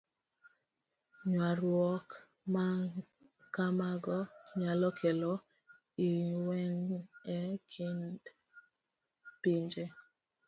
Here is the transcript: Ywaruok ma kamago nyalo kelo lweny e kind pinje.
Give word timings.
Ywaruok 1.29 2.07
ma 2.53 2.65
kamago 3.53 4.17
nyalo 4.59 4.87
kelo 4.99 5.33
lweny 6.37 6.83
e 7.35 7.37
kind 7.71 8.23
pinje. 9.41 9.83